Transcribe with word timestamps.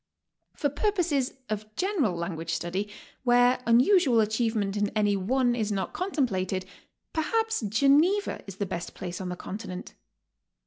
For 0.55 0.69
purposes 0.69 1.33
of 1.47 1.75
general 1.75 2.15
language 2.15 2.55
study, 2.55 2.89
wdiere 3.23 3.61
unusual 3.67 4.19
achievement 4.19 4.75
in 4.75 4.89
any 4.97 5.15
one 5.15 5.55
is 5.55 5.71
not 5.71 5.93
contemplated, 5.93 6.65
perhaps 7.13 7.59
Geneva 7.61 8.39
164 8.39 8.39
GOING 8.39 8.39
ABROAD? 8.39 8.43
is 8.47 8.55
the 8.55 8.65
best 8.65 8.95
place 8.95 9.21
on 9.21 9.29
the 9.29 9.35
Continent. 9.35 9.93